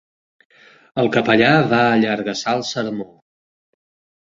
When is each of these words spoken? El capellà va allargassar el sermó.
El 1.01 1.09
capellà 1.17 1.51
va 1.75 1.83
allargassar 1.91 2.57
el 2.63 2.67
sermó. 2.73 3.09